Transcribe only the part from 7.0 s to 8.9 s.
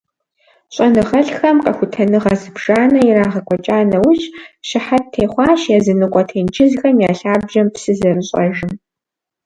я лъабжьэм псы зэрыщӏэжым.